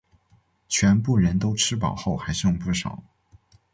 [0.67, 3.03] 全部人都吃饱后还剩不少